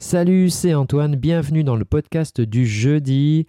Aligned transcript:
Salut, 0.00 0.48
c'est 0.48 0.74
Antoine, 0.74 1.16
bienvenue 1.16 1.64
dans 1.64 1.74
le 1.74 1.84
podcast 1.84 2.40
du 2.40 2.66
jeudi 2.68 3.48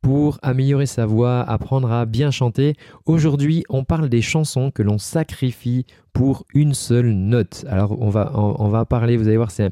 pour 0.00 0.38
améliorer 0.40 0.86
sa 0.86 1.04
voix, 1.04 1.42
apprendre 1.42 1.92
à 1.92 2.06
bien 2.06 2.30
chanter. 2.30 2.76
Aujourd'hui, 3.04 3.62
on 3.68 3.84
parle 3.84 4.08
des 4.08 4.22
chansons 4.22 4.70
que 4.70 4.82
l'on 4.82 4.96
sacrifie 4.96 5.84
pour 6.14 6.46
une 6.54 6.72
seule 6.72 7.10
note. 7.10 7.66
Alors, 7.68 8.00
on 8.00 8.08
va, 8.08 8.84
parler, 8.86 9.18
vous 9.18 9.28
allez 9.28 9.36
voir, 9.36 9.50
c'est 9.50 9.70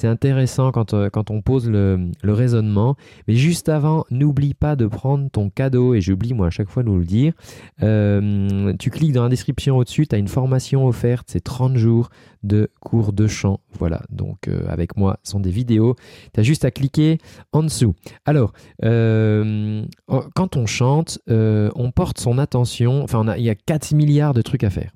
c'est 0.00 0.08
intéressant 0.08 0.72
quand, 0.72 0.94
euh, 0.94 1.10
on 1.28 1.42
pose 1.42 1.68
le, 1.68 2.10
raisonnement. 2.22 2.96
Mais 3.28 3.34
juste 3.34 3.68
avant, 3.68 4.06
n'oublie 4.10 4.54
pas 4.54 4.74
de 4.74 4.86
prendre 4.86 5.28
ton 5.30 5.50
cadeau, 5.50 5.92
et 5.92 6.00
j'oublie 6.00 6.32
moi 6.32 6.46
à 6.46 6.50
chaque 6.50 6.70
fois 6.70 6.82
de 6.82 6.88
vous 6.88 6.98
le 6.98 7.04
dire. 7.04 7.34
Euh, 7.82 8.72
tu 8.78 8.88
cliques 8.88 9.12
dans 9.12 9.24
la 9.24 9.28
description 9.28 9.76
au-dessus, 9.76 10.06
tu 10.06 10.14
as 10.14 10.18
une 10.18 10.28
formation 10.28 10.86
offerte, 10.86 11.28
c'est 11.30 11.44
30 11.44 11.76
jours 11.76 12.08
de 12.42 12.70
cours 12.80 13.12
de 13.12 13.26
chant. 13.26 13.60
Voilà, 13.78 14.00
donc 14.08 14.48
euh, 14.48 14.62
avec 14.70 14.96
moi, 14.96 15.18
ce 15.22 15.32
sont 15.32 15.40
des 15.40 15.50
vidéos. 15.50 15.96
Tu 16.32 16.40
as 16.40 16.44
juste 16.44 16.64
à 16.64 16.70
cliquer 16.70 17.18
en 17.52 17.62
dessous. 17.62 17.94
Alors, 18.24 18.54
quand 18.80 20.56
on 20.56 20.64
chante, 20.64 21.18
on 21.28 21.90
porte 21.94 22.18
son 22.18 22.38
attention, 22.38 23.02
enfin, 23.02 23.34
il 23.36 23.44
y 23.44 23.50
a 23.50 23.54
4 23.54 23.92
milliards 23.92 24.32
de 24.32 24.40
trucs 24.40 24.64
à 24.64 24.70
faire. 24.70 24.92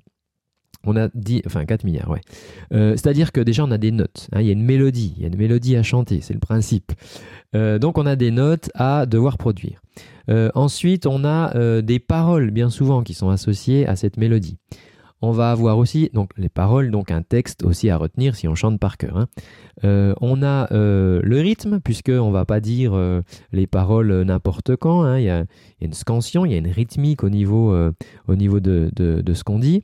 On 0.85 0.95
a 0.95 1.09
dit, 1.13 1.41
enfin 1.45 1.65
4 1.65 1.83
milliards, 1.83 2.09
ouais. 2.09 2.21
Euh, 2.73 2.91
c'est-à-dire 2.91 3.31
que 3.31 3.41
déjà 3.41 3.63
on 3.63 3.71
a 3.71 3.77
des 3.77 3.91
notes, 3.91 4.27
hein, 4.31 4.41
il 4.41 4.47
y 4.47 4.49
a 4.49 4.53
une 4.53 4.63
mélodie, 4.63 5.13
il 5.17 5.23
y 5.23 5.25
a 5.25 5.27
une 5.27 5.37
mélodie 5.37 5.75
à 5.75 5.83
chanter, 5.83 6.19
c'est 6.21 6.33
le 6.33 6.39
principe. 6.39 6.91
Euh, 7.55 7.79
donc 7.79 7.97
on 7.97 8.05
a 8.05 8.15
des 8.15 8.31
notes 8.31 8.69
à 8.75 9.05
devoir 9.05 9.37
produire. 9.37 9.81
Euh, 10.29 10.49
ensuite 10.55 11.05
on 11.05 11.23
a 11.23 11.81
des 11.81 11.99
paroles 11.99 12.51
bien 12.51 12.69
souvent 12.69 13.03
qui 13.03 13.13
sont 13.13 13.29
associées 13.29 13.87
à 13.87 13.95
cette 13.95 14.17
mélodie. 14.17 14.57
On 15.21 15.31
va 15.31 15.49
avoir 15.49 15.77
aussi 15.77 16.11
donc 16.13 16.31
les 16.37 16.49
paroles, 16.49 16.91
donc 16.91 17.09
un 17.09 17.23
texte 17.23 17.63
aussi 17.63 17.89
à 17.89 17.97
retenir 17.97 18.35
si 18.35 18.47
on 18.47 18.53
chante 18.53 18.79
par 18.79 18.97
cœur. 18.97 19.17
Hein. 19.17 20.13
on 20.21 20.43
a 20.43 20.67
le 20.71 21.39
rythme 21.39 21.79
puisque 21.79 22.09
on 22.09 22.31
va 22.31 22.45
pas 22.45 22.59
dire 22.59 22.93
les 23.51 23.65
paroles 23.65 24.21
n'importe 24.23 24.75
quand. 24.75 25.03
Hein. 25.03 25.19
Il, 25.19 25.25
y 25.25 25.29
a, 25.29 25.45
une 25.81 25.93
scansion, 25.93 26.45
il 26.45 26.51
y 26.51 26.55
a 26.55 26.57
une 26.57 26.67
rythmique 26.67 27.23
au 27.23 27.29
niveau, 27.29 27.75
au 28.27 28.35
niveau 28.35 28.59
de 28.59 29.33
ce 29.33 29.43
qu'on 29.43 29.59
dit. 29.59 29.83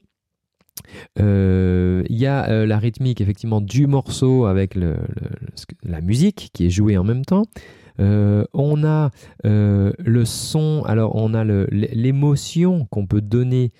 Euh, 1.20 2.04
il 2.10 2.18
y 2.18 2.26
a 2.26 2.50
euh, 2.50 2.66
la 2.66 2.80
rythmique 2.80 3.22
effectivement 3.22 3.62
du 3.62 3.88
morceau 3.88 4.46
avec 4.46 4.76
la 4.76 6.02
musique 6.02 6.50
qui 6.54 6.66
est 6.66 6.70
jouée 6.70 6.98
en 6.98 7.04
même 7.04 7.26
temps. 7.26 7.44
Euh, 8.00 8.46
on 8.54 8.84
a 8.84 9.12
le 9.44 10.26
son, 10.26 10.84
alors 10.86 11.16
on 11.16 11.34
a 11.34 11.44
l'émotion 11.44 12.88
qu'on 12.90 13.06
peut 13.06 13.22
donner, 13.22 13.72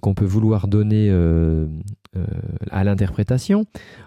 qu'on 0.00 0.14
peut 0.14 0.24
vouloir 0.24 0.68
donner 0.68 1.10
à 2.70 2.84
l'interprétation. 2.84 3.64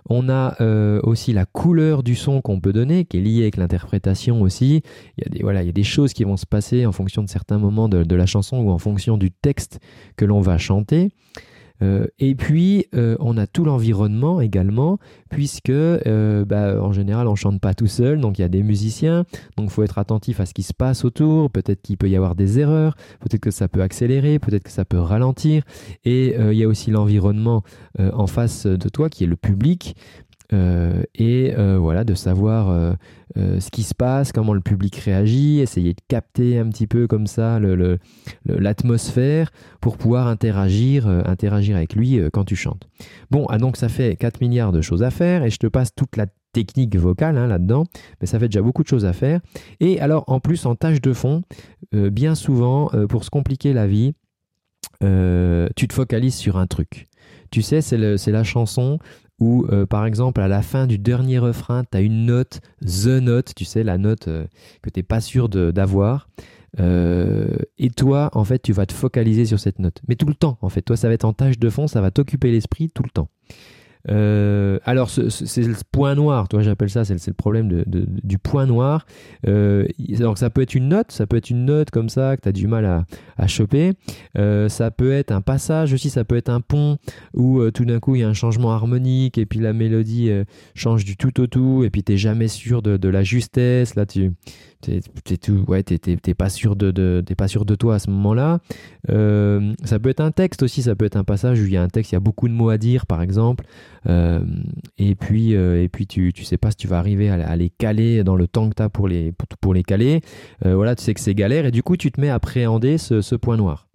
On 0.10 0.30
a 0.30 0.56
aussi 1.04 1.34
la 1.34 1.46
couleur 1.46 2.04
du 2.04 2.16
son 2.16 2.42
qu'on 2.42 2.62
peut 2.62 2.74
donner, 2.74 3.06
qui 3.06 3.18
est 3.18 3.22
liée 3.22 3.42
avec 3.42 3.58
l'interprétation 3.58 4.42
aussi. 4.42 4.82
Il 5.18 5.24
y, 5.24 5.28
a 5.28 5.30
des, 5.30 5.44
voilà, 5.44 5.64
il 5.64 5.66
y 5.66 5.70
a 5.70 5.74
des 5.74 5.84
choses 5.84 6.14
qui 6.14 6.24
vont 6.24 6.38
se 6.38 6.46
passer 6.46 6.86
en 6.86 6.92
fonction 6.92 7.24
de 7.24 7.30
certains 7.30 7.58
moments 7.58 7.90
de 7.90 8.16
la 8.16 8.26
chanson 8.26 8.60
ou 8.60 8.70
en 8.70 8.78
fonction 8.78 9.18
du 9.18 9.32
texte 9.32 9.80
que 10.16 10.26
l'on 10.26 10.42
va 10.42 10.58
chanter. 10.58 11.10
Euh, 11.82 12.08
et 12.20 12.36
puis, 12.36 12.86
euh, 12.94 13.16
on 13.20 13.38
a 13.38 13.48
tout 13.48 13.64
l'environnement 13.64 14.42
également, 14.42 15.00
puisque 15.30 15.70
euh, 15.70 16.46
bah, 16.46 16.82
en 16.82 16.92
général, 16.92 17.28
on 17.28 17.36
chante 17.36 17.62
pas 17.62 17.74
tout 17.74 17.88
seul, 17.88 18.20
donc 18.20 18.40
il 18.40 18.42
y 18.42 18.46
a 18.46 18.50
des 18.50 18.64
musiciens, 18.64 19.26
donc 19.58 19.68
il 19.68 19.70
faut 19.70 19.84
être 19.84 19.98
attentif 19.98 20.40
à 20.40 20.46
ce 20.46 20.54
qui 20.54 20.64
se 20.64 20.74
passe 20.74 21.06
autour. 21.06 21.50
Peut-être 21.50 21.82
qu'il 21.82 21.98
peut 21.98 22.10
y 22.10 22.16
avoir 22.16 22.36
des 22.36 22.60
erreurs, 22.60 22.96
peut-être 23.20 23.42
que 23.42 23.52
ça 23.52 23.68
peut 23.68 23.82
accélérer, 23.82 24.40
peut-être 24.40 24.64
que 24.64 24.72
ça 24.72 24.86
peut 24.86 25.00
ralentir. 25.00 25.64
Et 26.06 26.36
il 26.36 26.58
y 26.58 26.64
a 26.64 26.68
aussi 26.68 26.92
l'environnement 26.92 27.64
en 27.98 28.28
face 28.28 28.66
de 28.66 28.90
toi, 28.90 29.10
qui 29.10 29.24
est 29.24 29.28
le 29.28 29.36
public, 29.36 29.96
euh, 30.52 31.04
et 31.14 31.54
euh, 31.56 31.78
voilà 31.78 32.04
de 32.04 32.16
savoir 32.16 32.70
euh, 32.70 33.60
ce 33.60 33.70
qui 33.70 33.84
se 33.84 33.94
passe, 33.94 34.32
comment 34.32 34.54
le 34.54 34.62
public 34.62 34.96
réagit, 34.96 35.60
essayer 35.60 35.94
de 35.94 36.02
capter 36.08 36.58
un 36.58 36.68
petit 36.70 36.88
peu 36.88 37.08
comme 37.08 37.28
ça 37.28 37.60
l'atmosphère 38.46 39.52
pour 39.82 39.98
pouvoir 39.98 40.28
interagir, 40.28 41.08
interagir 41.08 41.76
avec 41.76 41.94
lui 41.94 42.20
quand 42.34 42.46
tu 42.46 42.56
chantes. 42.56 42.88
Bon, 43.30 43.46
ah, 43.50 43.58
donc 43.58 43.78
ça 43.78 43.90
fait 43.90 44.16
4 44.16 44.42
milliards 44.42 44.72
de 44.72 44.82
choses 44.82 45.04
à 45.04 45.12
faire 45.12 45.44
et 45.44 45.52
je 45.52 45.58
te 45.58 45.68
passe 45.68 45.94
toute 45.94 46.18
la 46.18 46.26
technique 46.52 46.96
vocale 46.96 47.38
hein, 47.38 47.46
là-dedans, 47.46 47.84
mais 48.20 48.26
ça 48.26 48.40
fait 48.40 48.48
déjà 48.48 48.64
beaucoup 48.64 48.82
de 48.82 48.88
choses 48.88 49.06
à 49.06 49.14
faire. 49.14 49.42
Et 49.80 50.00
alors 50.02 50.24
en 50.28 50.40
plus 50.40 50.66
en 50.66 50.76
tâche 50.76 51.02
de 51.02 51.14
fond, 51.14 51.44
bien 51.92 52.34
souvent 52.34 52.90
pour 53.08 53.24
se 53.24 53.30
compliquer 53.30 53.74
la 53.74 53.86
vie, 53.86 54.14
tu 55.02 55.88
te 55.88 55.94
focalises 55.94 56.36
sur 56.36 56.58
un 56.58 56.66
truc. 56.66 57.10
Tu 57.52 57.62
sais, 57.62 57.82
c'est 57.82 58.32
la 58.32 58.44
chanson 58.44 59.00
où, 59.40 59.66
euh, 59.72 59.86
par 59.86 60.06
exemple, 60.06 60.42
à 60.42 60.48
la 60.48 60.62
fin 60.62 60.86
du 60.86 60.98
dernier 60.98 61.40
refrain, 61.40 61.84
tu 61.90 61.98
as 61.98 62.02
une 62.02 62.26
note, 62.26 62.60
the 62.82 63.08
note, 63.08 63.54
tu 63.56 63.66
sais, 63.66 63.84
la 63.84 63.98
note 63.98 64.28
euh, 64.28 64.46
que 64.82 64.90
tu 64.90 65.00
n'es 65.00 65.04
pas 65.04 65.22
sûr 65.22 65.50
d'avoir. 65.50 66.28
Euh, 66.80 67.58
et 67.78 67.90
toi, 67.90 68.30
en 68.34 68.44
fait, 68.44 68.60
tu 68.60 68.74
vas 68.74 68.86
te 68.86 68.94
focaliser 68.94 69.46
sur 69.46 69.60
cette 69.60 69.80
note. 69.80 70.02
Mais 70.08 70.16
tout 70.16 70.28
le 70.28 70.36
temps, 70.36 70.58
en 70.62 70.70
fait. 70.70 70.82
Toi, 70.82 70.98
ça 70.98 71.08
va 71.08 71.14
être 71.14 71.26
en 71.26 71.34
tâche 71.34 71.58
de 71.58 71.70
fond, 71.70 71.88
ça 71.88 72.02
va 72.02 72.12
t'occuper 72.12 72.52
l'esprit 72.52 72.90
tout 72.90 73.04
le 73.04 73.10
temps. 73.10 73.30
Euh, 74.10 74.80
alors, 74.86 75.10
c'est 75.10 75.64
le 75.64 75.76
point 75.92 76.16
noir, 76.16 76.48
toi 76.48 76.62
j'appelle 76.62 76.90
ça, 76.90 77.06
c'est 77.06 77.28
le 77.28 77.34
problème 77.34 77.84
du 77.86 78.38
point 78.38 78.66
noir. 78.66 79.06
Euh, 79.48 79.86
donc, 80.20 80.38
ça 80.38 80.50
peut 80.50 80.62
être 80.62 80.76
une 80.76 80.90
note, 80.90 81.12
ça 81.12 81.28
peut 81.28 81.38
être 81.38 81.50
une 81.50 81.66
note 81.66 81.90
comme 81.92 82.10
ça 82.10 82.36
que 82.38 82.42
tu 82.42 82.50
as 82.50 82.52
du 82.52 82.68
mal 82.68 83.06
à, 83.38 83.48
choper. 83.48 83.94
Euh, 84.38 84.70
ça 84.70 84.92
peut 84.92 85.12
être 85.12 85.32
un 85.32 85.42
passage 85.42 85.94
aussi, 85.94 86.10
ça 86.10 86.24
peut 86.24 86.38
être 86.38 86.50
un 86.50 86.62
pont 86.62 86.98
où 87.34 87.70
tout 87.72 87.86
d'un 87.86 88.00
coup 88.00 88.16
il 88.16 88.22
y 88.22 88.24
a 88.24 88.30
un 88.30 88.34
changement 88.34 88.72
harmonique 88.72 89.38
et 89.38 89.46
puis 89.46 89.60
la 89.60 89.74
mélodie 89.74 90.30
change 90.76 91.06
du 91.06 91.18
tout 91.18 91.40
au 91.40 91.48
tout 91.48 91.84
et 91.84 91.90
puis 91.90 92.04
tu 92.04 92.18
jamais 92.18 92.48
sûr 92.48 92.82
de, 92.82 93.10
la 93.10 93.24
justesse. 93.24 93.96
Là, 93.96 94.06
t'es 94.82 95.02
ouais 95.68 95.84
pas 96.38 96.50
sûr 96.50 96.76
de, 96.76 97.76
toi 97.76 97.96
à 97.96 98.00
ce 98.00 98.10
moment-là. 98.10 98.60
Euh, 99.10 99.74
ça 99.84 100.00
peut 100.00 100.10
être 100.10 100.22
un 100.22 100.32
texte 100.32 100.64
aussi 100.64 100.82
ça 100.82 100.96
peut 100.96 101.06
être 101.06 101.18
un 101.18 101.24
passage 101.24 101.60
où 101.60 101.66
il 101.66 101.72
y 101.72 101.78
a 101.78 101.84
un 101.84 101.90
texte 101.90 102.12
il 102.12 102.16
y 102.16 102.18
a 102.18 102.22
beaucoup 102.22 102.48
de 102.48 102.54
mots 102.54 102.70
à 102.70 102.78
dire 102.78 103.06
par 103.06 103.22
exemple. 103.22 103.66
Euh, 104.08 104.42
et 104.98 105.16
puis 105.16 105.56
euh, 105.56 105.84
et 105.84 105.90
puis 105.90 106.08
tu 106.08 106.32
tu 106.34 106.44
sais 106.44 106.58
pas 106.58 106.72
si 106.72 106.78
tu 106.78 106.88
vas 106.88 107.00
arriver 107.00 107.30
à, 107.30 107.56
les 107.56 107.70
caler 107.70 108.24
dans 108.24 108.36
le 108.36 108.48
temps 108.48 108.70
que 108.70 108.76
tu 108.76 108.82
as 108.82 108.90
pour 108.90 109.08
les 109.08 109.34
pour, 109.62 109.74
les 109.74 109.84
caler. 109.84 110.22
Voilà 110.64 110.96
tu 110.96 111.04
sais 111.04 111.14
que 111.14 111.20
c'est 111.20 111.36
galère 111.36 111.66
et 111.66 111.72
du 111.72 111.84
coup 111.84 111.98
tu 111.98 112.12
te 112.12 112.22
mets 112.22 112.30
à 112.30 112.36
appréhender 112.36 112.98
ce, 112.98 113.36
point 113.36 113.58
noir. 113.58 113.88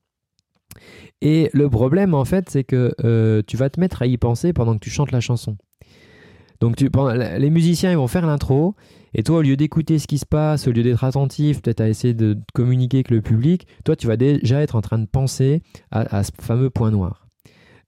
Et 1.23 1.51
le 1.53 1.71
problème 1.71 2.15
en 2.15 2.25
fait 2.25 2.51
c'est 2.51 2.65
que 2.65 3.43
tu 3.47 3.57
vas 3.57 3.71
te 3.71 3.81
mettre 3.81 4.03
à 4.03 4.07
y 4.07 4.19
penser 4.19 4.53
pendant 4.53 4.75
que 4.75 4.81
tu 4.81 4.91
chantes 4.91 5.13
la 5.13 5.21
chanson. 5.21 5.57
Donc 6.61 6.81
les 6.81 7.51
musiciens 7.51 7.91
ils 7.91 7.97
vont 7.97 8.07
faire 8.07 8.27
l'intro 8.27 8.75
et 9.15 9.23
toi, 9.23 9.39
au 9.39 9.43
lieu 9.43 9.57
d'écouter 9.57 9.99
ce 9.99 10.07
qui 10.07 10.19
se 10.19 10.27
passe, 10.27 10.67
au 10.67 10.73
lieu 10.73 10.83
d'être 10.83 11.05
attentif, 11.05 11.63
peut-être 11.63 11.81
à 11.81 11.89
essayer 11.89 12.15
de 12.15 12.37
communiquer 12.53 12.99
avec 12.99 13.11
le 13.11 13.23
public, 13.23 13.67
toi, 13.85 13.97
tu 13.97 14.07
vas 14.07 14.17
déjà 14.17 14.61
être 14.61 14.77
en 14.77 14.81
train 14.81 14.99
de 14.99 15.07
penser 15.07 15.63
à, 15.91 16.25
ce 16.25 16.31
fameux 16.41 16.71
point 16.71 16.91
noir. 16.91 17.27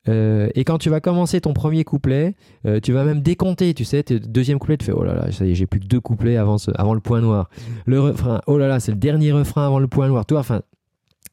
Euh, 0.09 0.49
et 0.55 0.63
quand 0.63 0.79
tu 0.79 0.89
vas 0.89 1.01
commencer 1.01 1.41
ton 1.41 1.53
premier 1.53 1.83
couplet, 1.83 2.37
euh, 2.65 2.79
tu 2.81 2.93
vas 2.93 3.03
même 3.03 3.23
décompter, 3.23 3.75
tu 3.75 3.85
sais, 3.85 4.05
tes 4.05 4.21
deuxième 4.21 4.61
couplet, 4.61 4.77
tu 4.77 4.85
fais 4.87 4.93
oh 4.93 5.03
là 5.03 5.15
là, 5.15 5.33
ça 5.33 5.45
y 5.45 5.51
est, 5.51 5.55
j'ai 5.57 5.67
plus 5.67 5.81
que 5.81 5.87
deux 5.87 6.01
couplets 6.01 6.37
avant, 6.37 6.57
avant 6.77 6.95
le 6.95 7.01
point 7.01 7.21
noir. 7.21 7.51
Le 7.87 8.01
refrain, 8.01 8.41
oh 8.47 8.57
là 8.57 8.69
là, 8.69 8.79
c'est 8.79 8.93
le 8.93 8.99
dernier 8.99 9.33
refrain 9.33 9.67
avant 9.67 9.81
le 9.81 9.89
point 9.89 10.07
noir. 10.07 10.25
Toi, 10.25 10.39
enfin, 10.39 10.63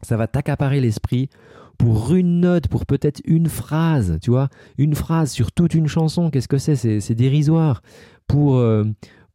ça 0.01 0.17
va 0.17 0.25
t'accaparer 0.25 0.81
l'esprit 0.81 1.29
pour 1.77 2.15
une 2.15 2.39
note, 2.39 2.67
pour 2.67 2.85
peut-être 2.85 3.21
une 3.25 3.47
phrase, 3.47 4.17
tu 4.21 4.31
vois, 4.31 4.49
une 4.77 4.95
phrase 4.95 5.31
sur 5.31 5.51
toute 5.51 5.75
une 5.75 5.87
chanson. 5.87 6.29
Qu'est-ce 6.29 6.47
que 6.47 6.57
c'est 6.57 6.75
C'est 6.75 7.15
dérisoire. 7.15 7.83
Pour 8.27 8.55
euh, 8.55 8.85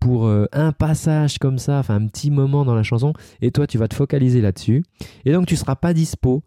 pour 0.01 0.27
euh, 0.27 0.47
un 0.53 0.73
passage 0.73 1.39
comme 1.39 1.59
ça, 1.59 1.79
enfin 1.79 1.97
un 1.97 2.07
petit 2.07 2.31
moment 2.31 2.65
dans 2.65 2.75
la 2.75 2.83
chanson, 2.83 3.13
et 3.43 3.51
toi 3.51 3.67
tu 3.67 3.79
vas 3.79 3.89
te 3.89 3.95
focaliser 3.95 4.41
là-dessus. 4.41 4.85
Et 5.25 5.33
donc 5.33 5.47
tu 5.47 5.57
seras 5.57 5.77
pas 5.77 5.93
dispo 5.93 6.43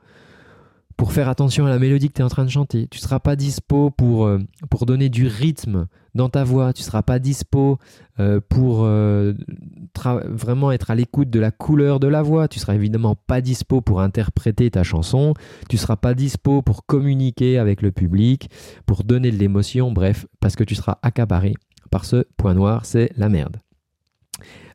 pour 0.98 1.14
faire 1.14 1.30
attention 1.30 1.66
à 1.66 1.70
la 1.70 1.80
mélodie 1.80 2.10
que 2.10 2.14
tu 2.14 2.22
es 2.22 2.26
en 2.26 2.30
train 2.30 2.46
de 2.46 2.50
chanter. 2.50 2.88
Tu 2.88 3.00
seras 3.00 3.20
pas 3.20 3.36
dispo 3.36 3.90
pour, 3.90 4.26
euh, 4.26 4.38
pour 4.70 4.86
donner 4.86 5.10
du 5.10 5.26
rythme 5.26 5.88
dans 6.14 6.30
ta 6.30 6.44
voix. 6.44 6.74
Tu 6.74 6.84
seras 6.84 7.02
pas 7.02 7.18
dispo 7.18 7.80
euh, 8.20 8.40
pour 8.48 8.86
vraiment 8.86 10.72
être 10.72 10.92
à 10.92 10.96
l'écoute 10.96 11.32
de 11.32 11.40
la 11.40 11.50
couleur 11.50 12.00
de 12.00 12.08
la 12.08 12.22
voix. 12.22 12.48
Tu 12.48 12.60
seras 12.60 12.76
évidemment 12.76 13.16
pas 13.16 13.42
dispo 13.42 13.82
pour 13.82 14.02
interpréter 14.02 14.70
ta 14.70 14.84
chanson. 14.84 15.34
Tu 15.70 15.78
seras 15.78 15.96
pas 15.96 16.14
dispo 16.14 16.62
pour 16.62 16.86
communiquer 16.86 17.58
avec 17.58 17.82
le 17.82 17.92
public, 17.92 18.50
pour 18.86 19.04
donner 19.04 19.32
de 19.32 19.38
l'émotion. 19.38 19.92
Bref, 19.92 20.28
parce 20.40 20.56
que 20.56 20.64
tu 20.64 20.76
seras 20.76 21.00
accaparé 21.02 21.56
par 21.92 22.06
ce 22.06 22.26
point 22.38 22.56
noir, 22.56 22.86
c'est 22.86 23.12
la 23.18 23.30
merde. 23.30 23.58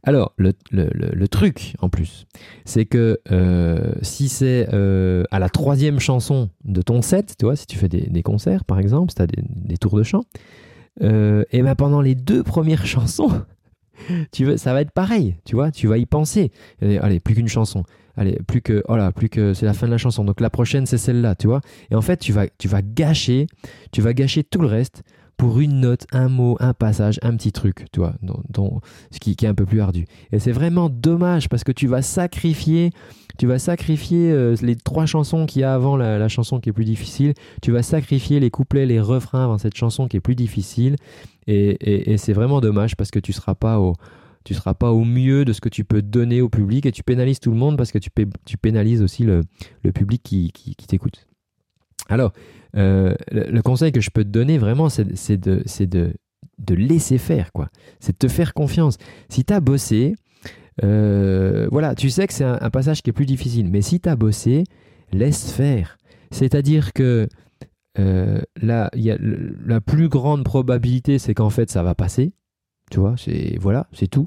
Alors, 0.06 0.34
le, 0.38 1.26
truc 1.26 1.74
en 1.80 1.88
plus, 1.88 2.26
c'est 2.64 2.84
que 2.84 3.18
euh, 3.32 3.92
si 4.02 4.28
c'est 4.28 4.68
euh, 4.72 5.24
à 5.32 5.40
la 5.40 5.48
troisième 5.48 5.98
chanson 5.98 6.50
de 6.64 6.80
ton 6.80 7.02
set, 7.02 7.34
tu 7.36 7.44
vois, 7.44 7.56
si 7.56 7.66
tu 7.66 7.76
fais 7.76 7.88
des, 7.88 8.22
concerts 8.22 8.64
par 8.64 8.78
exemple, 8.78 9.10
si 9.10 9.16
tu 9.16 9.22
as 9.22 9.26
des, 9.26 9.76
tours 9.76 9.98
de 9.98 10.04
chant, 10.04 10.22
euh, 11.02 11.42
et 11.50 11.60
ben 11.60 11.74
pendant 11.74 12.00
les 12.00 12.14
deux 12.14 12.44
premières 12.44 12.86
chansons, 12.86 13.42
tu 14.30 14.44
veux, 14.44 14.56
ça 14.56 14.72
va 14.72 14.82
être 14.82 14.92
pareil, 14.92 15.38
tu 15.44 15.56
vois, 15.56 15.72
tu 15.72 15.88
vas 15.88 15.98
y 15.98 16.06
penser. 16.06 16.52
Allez, 16.80 17.18
plus 17.18 17.34
qu'une 17.34 17.48
chanson. 17.48 17.82
Allez, 18.16 18.38
plus 18.46 18.62
que, 18.62 18.84
oh 18.88 18.96
là, 18.96 19.10
plus 19.10 19.28
que 19.28 19.54
c'est 19.54 19.66
la 19.66 19.74
fin 19.74 19.86
de 19.86 19.90
la 19.92 19.98
chanson. 19.98 20.24
Donc 20.24 20.40
la 20.40 20.50
prochaine, 20.50 20.86
c'est 20.86 20.98
celle-là, 20.98 21.34
tu 21.34 21.48
vois. 21.48 21.60
Et 21.90 21.96
en 21.96 22.00
fait, 22.00 22.18
tu 22.18 22.32
vas, 22.32 22.46
tu 22.58 22.68
vas 22.68 22.80
gâcher, 22.80 23.48
tu 23.90 24.02
vas 24.02 24.14
gâcher 24.14 24.44
tout 24.44 24.60
le 24.60 24.68
reste 24.68 25.02
pour 25.36 25.60
une 25.60 25.80
note, 25.80 26.06
un 26.12 26.28
mot, 26.28 26.56
un 26.60 26.72
passage, 26.72 27.18
un 27.22 27.36
petit 27.36 27.52
truc, 27.52 27.86
tu 27.92 28.00
vois, 28.00 28.14
ce 29.10 29.18
qui, 29.18 29.32
est 29.32 29.46
un 29.46 29.54
peu 29.54 29.66
plus 29.66 29.80
ardu. 29.80 30.06
Et 30.32 30.38
c'est 30.38 30.52
vraiment 30.52 30.88
dommage 30.88 31.48
parce 31.48 31.62
que 31.62 31.72
tu 31.72 31.86
vas 31.86 32.00
sacrifier, 32.00 32.90
tu 33.38 33.46
vas 33.46 33.58
sacrifier 33.58 34.30
euh, 34.30 34.56
les 34.62 34.76
trois 34.76 35.04
chansons 35.04 35.44
qu'il 35.44 35.60
y 35.60 35.64
a 35.64 35.74
avant 35.74 35.96
la, 35.96 36.28
chanson 36.28 36.58
qui 36.58 36.70
est 36.70 36.72
plus 36.72 36.84
difficile. 36.84 37.34
Tu 37.60 37.70
vas 37.70 37.82
sacrifier 37.82 38.40
les 38.40 38.50
couplets, 38.50 38.86
les 38.86 39.00
refrains 39.00 39.44
avant 39.44 39.58
cette 39.58 39.76
chanson 39.76 40.08
qui 40.08 40.16
est 40.16 40.20
plus 40.20 40.36
difficile. 40.36 40.96
Et, 41.46 42.16
c'est 42.16 42.32
vraiment 42.32 42.60
dommage 42.60 42.96
parce 42.96 43.10
que 43.10 43.18
tu 43.18 43.32
seras 43.32 43.54
pas 43.54 43.78
au 43.78 43.94
tu 44.44 44.54
seras 44.54 44.74
pas 44.74 44.92
au 44.92 45.04
mieux 45.04 45.44
de 45.44 45.52
ce 45.52 45.60
que 45.60 45.68
tu 45.68 45.82
peux 45.82 46.02
donner 46.02 46.40
au 46.40 46.48
public 46.48 46.86
et 46.86 46.92
tu 46.92 47.02
pénalises 47.02 47.40
tout 47.40 47.50
le 47.50 47.56
monde 47.56 47.76
parce 47.76 47.90
que 47.90 47.98
tu, 47.98 48.10
tu 48.44 48.56
pénalises 48.56 49.02
aussi 49.02 49.24
le, 49.24 49.42
public 49.92 50.22
qui, 50.22 50.52
qui 50.52 50.86
t'écoute. 50.86 51.25
Alors, 52.08 52.32
euh, 52.76 53.14
le, 53.30 53.60
conseil 53.62 53.92
que 53.92 54.00
je 54.00 54.10
peux 54.10 54.24
te 54.24 54.28
donner 54.28 54.58
vraiment, 54.58 54.88
c'est 54.88 55.36
de, 55.36 56.12
laisser 56.68 57.18
faire, 57.18 57.52
quoi. 57.52 57.68
C'est 58.00 58.12
de 58.12 58.18
te 58.18 58.28
faire 58.28 58.54
confiance. 58.54 58.98
Si 59.28 59.44
tu 59.44 59.52
as 59.52 59.60
bossé, 59.60 60.14
euh, 60.84 61.68
voilà, 61.70 61.94
tu 61.94 62.10
sais 62.10 62.26
que 62.26 62.34
c'est 62.34 62.44
un, 62.44 62.70
passage 62.70 63.02
qui 63.02 63.10
est 63.10 63.14
plus 63.14 63.26
difficile, 63.26 63.68
mais 63.70 63.82
si 63.82 64.00
tu 64.00 64.08
as 64.08 64.16
bossé, 64.16 64.64
laisse 65.12 65.50
faire. 65.52 65.96
C'est-à-dire 66.30 66.92
que 66.92 67.28
euh, 67.98 68.40
là, 68.60 68.90
y 68.94 69.10
a, 69.10 69.16
la 69.18 69.80
plus 69.80 70.08
grande 70.08 70.44
probabilité, 70.44 71.18
c'est 71.18 71.34
qu'en 71.34 71.50
fait, 71.50 71.70
ça 71.70 71.82
va 71.82 71.94
passer. 71.94 72.32
Tu 72.90 73.00
vois, 73.00 73.14
c'est 73.16 73.56
voilà, 73.58 73.88
c'est 73.92 74.06
tout. 74.06 74.26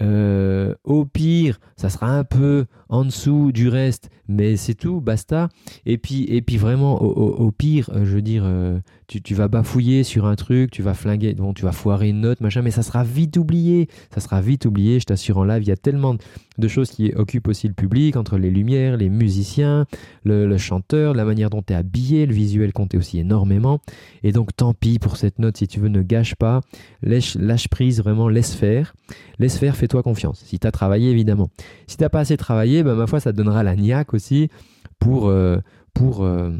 Euh, 0.00 0.74
au 0.84 1.04
pire, 1.04 1.60
ça 1.76 1.90
sera 1.90 2.16
un 2.16 2.24
peu 2.24 2.64
en 2.88 3.04
dessous 3.04 3.52
du 3.52 3.68
reste, 3.68 4.10
mais 4.28 4.56
c'est 4.56 4.74
tout, 4.74 5.00
basta. 5.00 5.48
Et 5.86 5.98
puis, 5.98 6.24
et 6.24 6.42
puis 6.42 6.56
vraiment, 6.56 7.00
au, 7.02 7.50
pire, 7.50 7.90
euh, 7.94 8.04
je 8.04 8.14
veux 8.14 8.22
dire, 8.22 8.44
euh, 8.46 8.78
tu, 9.06 9.34
vas 9.34 9.48
bafouiller 9.48 10.04
sur 10.04 10.26
un 10.26 10.36
truc, 10.36 10.70
tu 10.70 10.82
vas 10.82 10.94
flinguer, 10.94 11.34
bon, 11.34 11.52
tu 11.52 11.64
vas 11.64 11.72
foirer 11.72 12.08
une 12.08 12.20
note, 12.20 12.40
machin, 12.40 12.62
mais 12.62 12.70
ça 12.70 12.82
sera 12.82 13.04
vite 13.04 13.36
oublié. 13.36 13.88
Ça 14.14 14.20
sera 14.20 14.40
vite 14.40 14.64
oublié, 14.64 15.00
je 15.00 15.06
t'assure 15.06 15.38
en 15.38 15.44
live. 15.44 15.62
Il 15.62 15.68
y 15.68 15.72
a 15.72 15.76
tellement 15.76 16.16
de 16.58 16.68
choses 16.68 16.90
qui 16.90 17.12
occupent 17.14 17.48
aussi 17.48 17.68
le 17.68 17.74
public, 17.74 18.16
entre 18.16 18.38
les 18.38 18.50
lumières, 18.50 18.96
les 18.96 19.08
musiciens, 19.08 19.86
le, 20.24 20.56
chanteur, 20.56 21.14
la 21.14 21.24
manière 21.24 21.50
dont 21.50 21.62
tu 21.62 21.72
es 21.72 21.76
habillé, 21.76 22.26
le 22.26 22.34
visuel 22.34 22.72
compte 22.72 22.94
aussi 22.94 23.18
énormément. 23.18 23.80
Et 24.22 24.32
donc, 24.32 24.54
tant 24.54 24.74
pis 24.74 24.98
pour 24.98 25.16
cette 25.16 25.38
note, 25.38 25.56
si 25.56 25.66
tu 25.66 25.80
veux, 25.80 25.88
ne 25.88 26.02
gâche 26.02 26.34
pas, 26.34 26.60
lâche, 27.02 27.34
lâche 27.36 27.68
prise, 27.68 28.00
vraiment, 28.00 28.28
laisse 28.28 28.54
faire. 28.54 28.94
Laisse 29.38 29.58
faire, 29.58 29.76
fais-toi 29.82 30.04
confiance. 30.04 30.44
Si 30.46 30.60
tu 30.60 30.66
as 30.66 30.70
travaillé, 30.70 31.10
évidemment. 31.10 31.50
Si 31.88 31.96
tu 31.96 32.08
pas 32.08 32.20
assez 32.20 32.36
travaillé, 32.36 32.84
ben, 32.84 32.94
ma 32.94 33.08
foi, 33.08 33.18
ça 33.18 33.32
te 33.32 33.36
donnera 33.36 33.64
la 33.64 33.74
niaque 33.74 34.14
aussi 34.14 34.48
pour. 35.00 35.28
Euh, 35.28 35.58
pour 35.92 36.24
euh, 36.24 36.52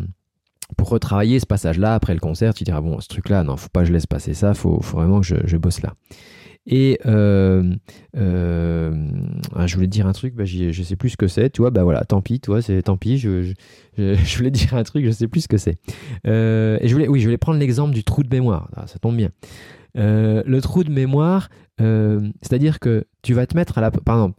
pour 0.77 0.89
retravailler 0.89 1.39
ce 1.39 1.45
passage-là 1.47 1.95
après 1.95 2.15
le 2.15 2.21
concert, 2.21 2.55
tu 2.55 2.65
diras 2.65 2.81
bon, 2.81 2.99
ce 2.99 3.07
truc-là, 3.07 3.45
non, 3.45 3.59
faut 3.59 3.69
pas 3.69 3.81
que 3.81 3.89
je 3.89 3.93
laisse 3.93 4.07
passer 4.07 4.33
ça, 4.33 4.55
faut, 4.55 4.81
faut 4.81 4.97
vraiment 4.97 5.21
que 5.21 5.27
je, 5.27 5.57
bosse 5.59 5.83
là. 5.83 5.93
Et 6.67 6.99
euh, 7.05 7.75
ah, 8.17 9.67
je 9.67 9.75
voulais 9.75 9.87
dire 9.87 10.07
un 10.07 10.13
truc, 10.13 10.35
bah, 10.35 10.47
je 10.47 10.83
sais 10.83 10.97
plus 10.97 11.11
ce 11.11 11.19
que 11.19 11.29
c'est, 11.29 11.51
tu 11.51 11.61
vois, 11.61 11.71
bah 11.71 11.85
voilà, 11.85 12.07
tant 12.07 12.23
pis, 12.23 12.41
toi, 12.41 12.63
c'est 12.63 12.85
tant 12.85 12.97
pis, 12.97 13.19
je, 13.19 13.53
voulais 14.39 14.51
dire 14.51 14.75
un 14.75 14.83
truc, 14.83 15.05
je 15.05 15.11
sais 15.11 15.29
plus 15.29 15.43
ce 15.43 15.49
que 15.49 15.59
c'est. 15.59 15.79
Et 16.25 16.89
je 16.89 16.93
voulais, 16.93 17.09
oui, 17.09 17.21
je 17.21 17.27
voulais 17.27 17.37
prendre 17.37 17.59
l'exemple 17.59 17.93
du 17.93 18.03
trou 18.03 18.23
de 18.23 18.35
mémoire, 18.35 18.71
ah, 18.75 18.87
ça 18.87 18.99
tombe 18.99 19.17
bien. 19.17 19.29
Le 19.95 20.61
trou 20.61 20.85
de 20.85 20.91
mémoire, 20.91 21.49
c'est-à-dire 21.79 22.81
que 22.81 23.07
tu 23.23 23.35
vas 23.35 23.47
te 23.47 23.57
mettre 23.57 23.79
à 23.79 23.81
la, 23.81 23.91
par 23.91 24.17
exemple, 24.17 24.39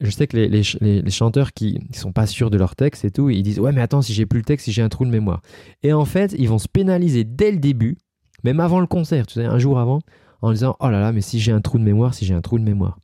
je 0.00 0.10
sais 0.10 0.26
que 0.26 0.36
les, 0.36 1.10
chanteurs 1.10 1.52
qui 1.52 1.78
ne 1.88 1.96
sont 1.96 2.12
pas 2.12 2.26
sûrs 2.26 2.50
de 2.50 2.56
leur 2.56 2.74
texte 2.74 3.04
et 3.04 3.10
tout, 3.10 3.30
ils 3.30 3.42
disent 3.42 3.60
Ouais, 3.60 3.72
mais 3.72 3.80
attends, 3.80 4.02
si 4.02 4.12
j'ai 4.12 4.26
plus 4.26 4.40
le 4.40 4.44
texte, 4.44 4.64
si 4.64 4.72
j'ai 4.72 4.82
un 4.82 4.88
trou 4.88 5.04
de 5.04 5.10
mémoire. 5.10 5.40
Et 5.82 5.92
en 5.92 6.04
fait, 6.04 6.34
ils 6.36 6.48
vont 6.48 6.58
se 6.58 6.68
pénaliser 6.68 7.24
dès 7.24 7.52
le 7.52 7.58
début, 7.58 7.96
même 8.42 8.60
avant 8.60 8.80
le 8.80 8.86
concert, 8.86 9.26
tu 9.26 9.34
sais, 9.34 9.44
un 9.44 9.58
jour 9.58 9.78
avant, 9.78 10.00
en 10.42 10.52
disant 10.52 10.76
Oh 10.80 10.90
là 10.90 11.00
là, 11.00 11.12
mais 11.12 11.20
si 11.20 11.38
j'ai 11.38 11.52
un 11.52 11.60
trou 11.60 11.78
de 11.78 11.84
mémoire, 11.84 12.14
si 12.14 12.24
j'ai 12.24 12.34
un 12.34 12.40
trou 12.40 12.58
de 12.58 12.64
mémoire. 12.64 12.98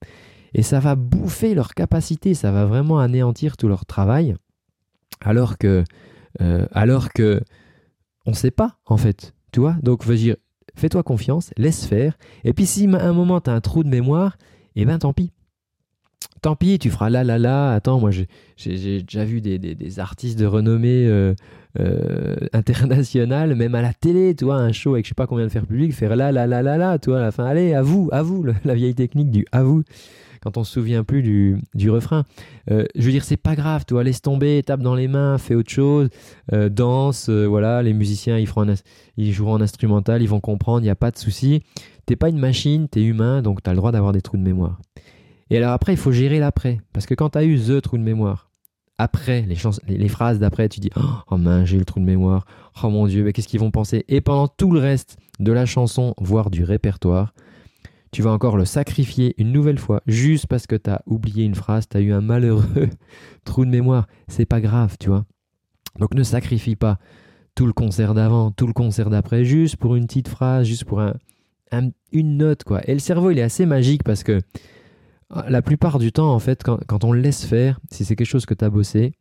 Et 0.53 0.63
ça 0.63 0.81
va 0.81 0.97
bouffer 0.97 1.55
leur 1.55 1.75
capacité, 1.75 2.35
ça 2.35 2.51
va 2.51 2.67
vraiment 2.67 2.99
anéantir 2.99 3.57
tout 3.57 3.69
leur 3.69 3.87
travail, 3.87 4.35
alors 5.21 5.59
que, 5.59 5.85
euh, 6.41 6.67
alors 6.73 7.13
que 7.13 7.41
on 8.27 8.33
ne 8.33 8.37
sait 8.37 8.51
pas, 8.51 8.79
en 8.85 8.97
fait. 8.97 9.33
Tu 9.53 9.61
vois 9.61 9.77
Donc, 9.83 10.05
veux 10.05 10.17
dire, 10.17 10.37
fais-toi 10.75 11.03
confiance, 11.03 11.51
laisse 11.57 11.87
faire. 11.87 12.17
Et 12.45 12.53
puis, 12.53 12.67
si 12.67 12.87
à 12.87 13.05
un 13.05 13.13
moment, 13.13 13.41
tu 13.41 13.51
un 13.51 13.61
trou 13.61 13.85
de 13.85 13.89
mémoire, 13.89 14.37
eh 14.77 14.85
ben 14.85 14.99
tant 14.99 15.13
pis 15.13 15.33
tant 16.41 16.57
pis, 16.57 16.79
tu 16.79 16.91
feras 16.91 17.11
là, 17.11 17.25
là, 17.25 17.39
là. 17.39 17.73
Attends, 17.73 18.01
moi, 18.01 18.11
j'ai 18.11 18.27
déjà 19.03 19.25
vu 19.25 19.41
des, 19.41 20.01
artistes 20.01 20.39
de 20.39 20.47
renommée 20.47 21.07
euh, 21.07 21.35
euh, 21.79 22.37
internationale, 22.53 23.55
même 23.55 23.75
à 23.75 23.83
la 23.83 23.93
télé, 23.93 24.35
tu 24.35 24.45
vois, 24.45 24.57
un 24.57 24.73
show 24.73 24.95
avec 24.95 25.05
je 25.05 25.11
sais 25.11 25.15
pas 25.15 25.27
combien 25.27 25.47
de 25.47 25.53
faire 25.53 25.67
public, 25.67 25.95
faire 25.95 26.17
là, 26.17 26.33
là, 26.33 26.47
là, 26.47 26.63
là, 26.63 26.77
là, 26.77 26.99
tu 26.99 27.11
vois, 27.11 27.21
à 27.21 27.23
la 27.23 27.31
fin, 27.31 27.45
allez, 27.45 27.75
à 27.75 27.83
vous, 27.83 28.09
à 28.13 28.23
vous, 28.23 28.45
la 28.65 28.75
vieille 28.75 28.95
technique 28.95 29.31
du 29.31 29.45
à 29.53 29.63
vous, 29.63 29.83
quand 30.43 30.57
on 30.57 30.65
se 30.65 30.73
souvient 30.73 31.05
plus 31.05 31.23
du, 31.23 31.91
refrain. 31.91 32.25
Euh, 32.71 32.87
je 32.97 33.03
veux 33.03 33.13
dire, 33.13 33.25
c'est 33.25 33.37
pas 33.37 33.55
grave, 33.55 33.85
tu 33.87 33.95
vois, 33.95 34.03
laisse 34.03 34.23
tomber, 34.23 34.63
tape 34.65 34.81
dans 34.81 34.95
les 34.95 35.09
mains, 35.09 35.39
fais 35.39 35.55
autre 35.55 35.71
chose, 35.71 36.09
danse, 36.51 37.29
voilà, 37.29 37.83
les 37.83 37.93
musiciens, 37.93 38.39
ils, 38.39 38.47
feront 38.47 38.67
ils 39.17 39.33
joueront 39.33 39.55
en 39.55 39.61
instrumental, 39.61 40.23
ils 40.23 40.29
vont 40.29 40.41
comprendre, 40.41 40.81
il 40.81 40.85
n'y 40.85 40.91
a 40.91 40.97
pas 40.97 41.11
de 41.11 41.19
souci. 41.19 41.63
T'es 42.07 42.17
pas 42.17 42.31
une 42.31 42.39
machine, 42.39 42.89
t'es 42.89 43.03
humain, 43.03 43.43
donc 43.43 43.63
tu 43.63 43.71
as 43.71 43.73
le 43.73 43.77
droit 43.77 43.93
d'avoir 43.93 44.13
des 44.13 44.23
trous 44.23 44.37
de 44.37 44.43
mémoire. 44.43 44.81
Et 45.51 45.57
alors 45.57 45.71
après, 45.71 45.93
il 45.93 45.99
faut 45.99 46.13
gérer 46.13 46.39
l'après. 46.39 46.81
Parce 46.93 47.07
que 47.07 47.15
quand 47.15 47.31
tu 47.31 47.39
as 47.39 47.45
eu 47.45 47.59
The 47.59 47.81
trou 47.83 47.99
de 47.99 48.03
mémoire, 48.03 48.50
après, 49.01 49.47
les, 49.89 50.09
phrases 50.09 50.39
d'après, 50.39 50.69
tu 50.69 50.79
dis 50.79 50.91
Oh 51.31 51.39
mince, 51.39 51.67
j'ai 51.67 51.79
le 51.79 51.87
trou 51.87 52.01
de 52.01 52.05
mémoire. 52.05 52.45
Oh 52.83 52.91
mon 52.91 53.07
Dieu, 53.07 53.25
mais 53.25 53.33
qu'est-ce 53.33 53.49
qu'ils 53.49 53.59
vont 53.59 53.71
penser? 53.71 54.05
Et 54.09 54.21
pendant 54.21 54.47
tout 54.47 54.71
le 54.73 54.79
reste 54.79 55.17
de 55.39 55.53
la 55.53 55.65
chanson, 55.65 56.15
voire 56.19 56.51
du 56.51 56.65
répertoire, 56.65 57.33
tu 58.13 58.21
vas 58.21 58.31
encore 58.31 58.59
le 58.59 58.67
sacrifier 58.67 59.35
une 59.39 59.53
nouvelle 59.53 59.79
fois, 59.79 60.03
juste 60.07 60.49
parce 60.49 60.67
que 60.67 60.77
tu 60.77 60.91
as 60.91 61.01
oublié 61.07 61.45
une 61.45 61.55
phrase, 61.55 61.89
tu 61.89 61.97
as 61.97 62.01
eu 62.01 62.13
un 62.13 62.21
malheureux 62.21 62.91
trou 63.45 63.65
de 63.65 63.71
mémoire. 63.71 64.07
C'est 64.29 64.45
pas 64.45 64.61
grave, 64.61 64.97
tu 65.01 65.09
vois. 65.09 65.25
Donc 65.99 66.13
ne 66.13 66.23
sacrifie 66.23 66.77
pas 66.77 66.99
tout 67.55 67.65
le 67.65 67.73
concert 67.73 68.13
d'avant, 68.13 68.51
tout 68.51 68.67
le 68.67 68.75
concert 68.75 69.09
d'après, 69.09 69.47
juste 69.47 69.77
pour 69.77 69.97
une 69.97 70.07
petite 70.07 70.29
phrase, 70.29 70.67
juste 70.67 70.85
pour 70.85 71.01
un, 71.01 71.15
une 72.13 72.37
note, 72.37 72.65
quoi. 72.65 72.83
Et 72.87 72.93
le 72.93 72.99
cerveau, 72.99 73.31
il 73.31 73.39
est 73.39 73.43
assez 73.43 73.65
magique 73.65 74.05
parce 74.05 74.25
que 74.25 74.43
la 75.49 75.63
plupart 75.63 75.99
du 75.99 76.13
temps, 76.13 76.33
en 76.33 76.39
fait, 76.39 76.63
quand, 76.65 77.05
on 77.05 77.13
le 77.13 77.21
laisse 77.21 77.45
faire, 77.45 77.79
si 77.91 78.05
c'est 78.05 78.17
quelque 78.17 78.27
chose 78.27 78.47
que 78.47 78.55
tu 78.55 78.65
as 78.65 78.71
bossé, 78.71 79.13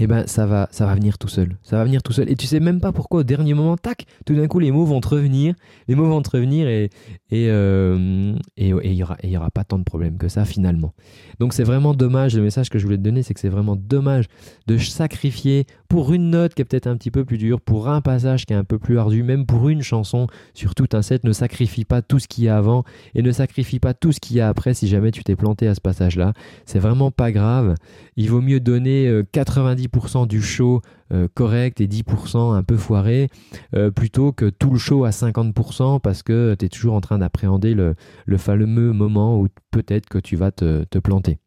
eh 0.00 0.08
ben 0.08 0.26
ça 0.26 0.44
va, 0.44 0.68
ça 0.72 0.86
va 0.86 0.94
venir 0.94 1.18
tout 1.18 1.28
seul. 1.28 1.56
Ça 1.62 1.76
va 1.76 1.84
venir 1.84 2.02
tout 2.02 2.12
seul. 2.12 2.28
Et 2.28 2.34
tu 2.34 2.46
sais 2.46 2.58
même 2.58 2.80
pas 2.80 2.90
pourquoi 2.90 3.20
au 3.20 3.22
dernier 3.22 3.54
moment, 3.54 3.76
tac, 3.76 4.06
tout 4.26 4.34
d'un 4.34 4.48
coup 4.48 4.58
les 4.58 4.72
mots 4.72 4.84
vont 4.84 5.00
te 5.00 5.08
revenir, 5.08 5.54
les 5.86 5.94
mots 5.94 6.06
vont 6.08 6.20
te 6.20 6.30
revenir 6.30 6.66
et 6.66 6.90
et 7.30 7.48
euh, 7.48 8.34
et 8.56 8.70
il 8.70 8.94
y 8.94 9.36
aura 9.36 9.50
pas 9.50 9.62
tant 9.62 9.78
de 9.78 9.84
problèmes 9.84 10.18
que 10.18 10.28
ça 10.28 10.44
finalement. 10.44 10.94
Donc 11.38 11.52
c'est 11.52 11.62
vraiment 11.62 11.94
dommage. 11.94 12.34
Le 12.34 12.42
message 12.42 12.70
que 12.70 12.78
je 12.78 12.84
voulais 12.84 12.96
te 12.96 13.02
donner, 13.02 13.22
c'est 13.22 13.34
que 13.34 13.40
c'est 13.40 13.48
vraiment 13.48 13.76
dommage 13.76 14.26
de 14.66 14.78
sacrifier 14.78 15.66
pour 15.88 16.12
une 16.12 16.30
note 16.30 16.54
qui 16.54 16.62
est 16.62 16.64
peut-être 16.64 16.88
un 16.88 16.96
petit 16.96 17.12
peu 17.12 17.24
plus 17.24 17.38
dure, 17.38 17.60
pour 17.60 17.88
un 17.88 18.00
passage 18.00 18.46
qui 18.46 18.52
est 18.52 18.56
un 18.56 18.64
peu 18.64 18.80
plus 18.80 18.98
ardu, 18.98 19.22
même 19.22 19.46
pour 19.46 19.68
une 19.68 19.82
chanson 19.82 20.26
sur 20.54 20.74
tout 20.74 20.88
un 20.92 21.02
set, 21.02 21.22
ne 21.22 21.32
sacrifie 21.32 21.84
pas 21.84 22.02
tout 22.02 22.18
ce 22.18 22.26
qu'il 22.26 22.44
y 22.44 22.48
a 22.48 22.56
avant 22.56 22.82
et 23.14 23.22
ne 23.22 23.30
sacrifie 23.30 23.78
pas 23.78 23.94
tout 23.94 24.10
ce 24.10 24.18
qu'il 24.18 24.36
y 24.36 24.40
a 24.40 24.48
après 24.48 24.74
si 24.74 24.88
jamais 24.88 25.12
tu 25.12 25.22
t'es 25.22 25.36
planté 25.36 25.68
à 25.68 25.74
ce 25.76 25.80
passage-là. 25.80 26.32
C'est 26.66 26.80
vraiment 26.80 27.12
pas 27.12 27.30
grave. 27.30 27.76
Il 28.16 28.30
vaut 28.30 28.40
mieux 28.40 28.58
donner 28.58 29.22
90% 29.32 29.83
euh, 29.86 30.26
du 30.26 30.42
show 30.42 30.80
euh, 31.12 31.28
correct 31.34 31.80
et 31.80 31.86
10% 31.86 32.54
un 32.54 32.62
peu 32.62 32.76
foiré 32.76 33.28
euh, 33.74 33.90
plutôt 33.90 34.32
que 34.32 34.50
tout 34.50 34.70
le 34.70 34.78
show 34.78 35.04
à 35.04 35.10
50% 35.10 36.00
parce 36.00 36.22
que 36.22 36.54
tu 36.58 36.66
es 36.66 36.68
toujours 36.68 36.94
en 36.94 37.00
train 37.00 37.18
d'appréhender 37.18 37.74
le, 37.74 37.94
fameux 38.38 38.92
moment 38.92 39.40
où 39.40 39.48
peut-être 39.70 40.08
que 40.08 40.18
tu 40.18 40.36
vas 40.36 40.50
te 40.50 40.98
planter. 40.98 41.38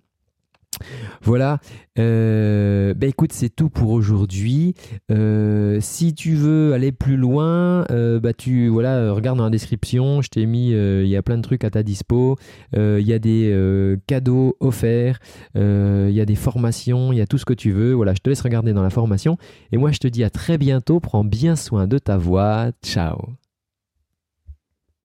Voilà, 1.21 1.59
euh, 1.99 2.93
bah 2.93 3.07
écoute, 3.07 3.33
c'est 3.33 3.49
tout 3.49 3.69
pour 3.69 3.91
aujourd'hui. 3.91 4.75
Euh, 5.11 5.79
si 5.81 6.13
tu 6.13 6.35
veux 6.35 6.73
aller 6.73 6.91
plus 6.91 7.17
loin, 7.17 7.85
euh, 7.91 8.19
bah 8.19 8.31
voilà, 8.69 9.11
regarde 9.11 9.37
dans 9.37 9.45
la 9.45 9.49
description, 9.49 10.21
je 10.21 10.29
t'ai 10.29 10.45
mis, 10.45 10.69
il 10.69 11.07
y 11.07 11.15
a 11.15 11.21
plein 11.21 11.37
de 11.37 11.41
trucs 11.41 11.63
à 11.63 11.69
ta 11.69 11.83
dispo. 11.83 12.37
Il 12.75 13.07
y 13.07 13.13
a 13.13 13.19
des 13.19 13.97
cadeaux 14.07 14.55
offerts, 14.59 15.19
il 15.55 16.11
y 16.11 16.21
a 16.21 16.25
des 16.25 16.35
formations, 16.35 17.11
il 17.11 17.17
y 17.17 17.21
a 17.21 17.27
tout 17.27 17.37
ce 17.37 17.45
que 17.45 17.53
tu 17.53 17.71
veux. 17.71 17.93
Voilà, 17.93 18.13
je 18.13 18.19
te 18.19 18.29
laisse 18.29 18.41
regarder 18.41 18.73
dans 18.73 18.83
la 18.83 18.89
formation. 18.89 19.37
Et 19.71 19.77
moi, 19.77 19.91
je 19.91 19.99
te 19.99 20.07
dis 20.07 20.23
à 20.23 20.29
très 20.29 20.57
bientôt. 20.57 20.99
Prends 20.99 21.23
bien 21.23 21.55
soin 21.55 21.87
de 21.87 21.97
ta 21.97 22.17
voix. 22.17 22.71
Ciao. 22.83 23.17